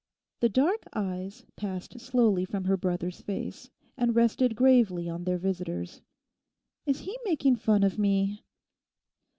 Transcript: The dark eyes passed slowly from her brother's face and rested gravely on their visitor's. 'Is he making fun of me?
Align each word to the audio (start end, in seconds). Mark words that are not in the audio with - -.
The 0.39 0.49
dark 0.49 0.81
eyes 0.95 1.45
passed 1.57 1.99
slowly 1.99 2.43
from 2.43 2.63
her 2.63 2.75
brother's 2.75 3.21
face 3.21 3.69
and 3.95 4.15
rested 4.15 4.55
gravely 4.55 5.07
on 5.07 5.25
their 5.25 5.37
visitor's. 5.37 6.01
'Is 6.87 7.01
he 7.01 7.19
making 7.23 7.57
fun 7.57 7.83
of 7.83 7.99
me? 7.99 8.43